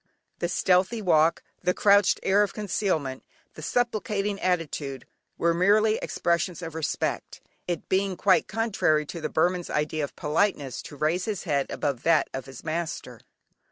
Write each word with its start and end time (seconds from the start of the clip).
The 0.39 0.49
stealthy 0.49 0.99
walk, 0.99 1.43
the 1.61 1.75
crouched 1.75 2.19
air 2.23 2.41
of 2.41 2.55
concealment, 2.55 3.23
the 3.53 3.61
supplicating 3.61 4.39
attitude, 4.41 5.05
were 5.37 5.53
merely 5.53 5.97
expressions 5.97 6.63
of 6.63 6.73
respect, 6.73 7.39
it 7.67 7.87
being 7.87 8.17
quite 8.17 8.47
contrary 8.47 9.05
to 9.05 9.21
the 9.21 9.29
Burman's 9.29 9.69
idea 9.69 10.03
of 10.03 10.15
politeness 10.15 10.81
to 10.81 10.95
raise 10.95 11.25
his 11.25 11.43
head 11.43 11.69
above 11.69 12.01
that 12.01 12.31
of 12.33 12.47
his 12.47 12.63
master. 12.63 13.19